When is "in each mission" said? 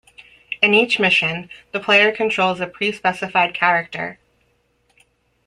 0.63-1.47